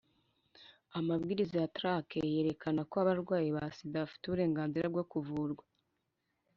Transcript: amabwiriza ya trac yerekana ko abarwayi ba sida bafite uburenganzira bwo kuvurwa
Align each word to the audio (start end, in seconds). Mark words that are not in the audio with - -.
amabwiriza 0.99 1.55
ya 1.61 1.69
trac 1.75 2.07
yerekana 2.33 2.81
ko 2.89 2.95
abarwayi 3.03 3.49
ba 3.57 3.65
sida 3.77 4.01
bafite 4.03 4.23
uburenganzira 4.25 4.85
bwo 4.93 5.03
kuvurwa 5.11 5.63